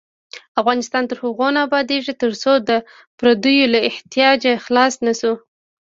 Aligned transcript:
افغانستان 0.61 1.03
تر 1.09 1.17
هغو 1.23 1.47
نه 1.55 1.59
ابادیږي، 1.67 2.13
ترڅو 2.23 2.53
د 2.69 2.71
پردیو 3.19 3.71
له 3.73 3.79
احتیاجه 3.89 4.53
خلاص 4.65 4.93
نشو. 5.05 5.33